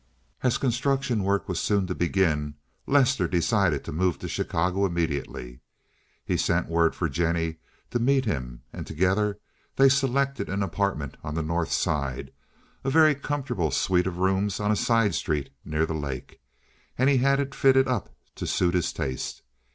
As 0.41 0.57
construction 0.57 1.21
work 1.21 1.47
was 1.47 1.59
soon 1.59 1.85
to 1.85 1.93
begin, 1.93 2.55
Lester 2.87 3.27
decided 3.27 3.83
to 3.83 3.91
move 3.91 4.17
to 4.17 4.27
Chicago 4.27 4.83
immediately. 4.83 5.59
He 6.25 6.37
sent 6.37 6.67
word 6.67 6.95
for 6.95 7.07
Jennie 7.07 7.57
to 7.91 7.99
meet 7.99 8.25
him, 8.25 8.63
and 8.73 8.87
together 8.87 9.39
they 9.75 9.89
selected 9.89 10.49
an 10.49 10.63
apartment 10.63 11.17
on 11.23 11.35
the 11.35 11.43
North 11.43 11.71
Side, 11.71 12.31
a 12.83 12.89
very 12.89 13.13
comfortable 13.13 13.69
suite 13.69 14.07
of 14.07 14.17
rooms 14.17 14.59
on 14.59 14.71
a 14.71 14.75
side 14.75 15.13
street 15.13 15.51
near 15.63 15.85
the 15.85 15.93
lake, 15.93 16.41
and 16.97 17.07
he 17.07 17.17
had 17.17 17.39
it 17.39 17.53
fitted 17.53 17.87
up 17.87 18.09
to 18.37 18.47
suit 18.47 18.73
his 18.73 18.91
taste. 18.91 19.43